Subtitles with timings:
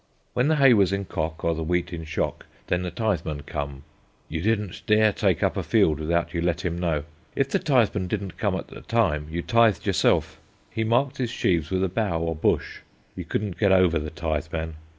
[0.33, 3.83] "When the hay was in cock or the wheat in shock, then the Titheman come;
[4.29, 7.03] you didn't dare take up a field without you let him know.
[7.35, 10.39] If the Titheman didn't come at the time, you tithed yourself.
[10.71, 12.79] He marked his sheaves with a bough or bush.
[13.15, 14.73] You couldn't get over the Titheman.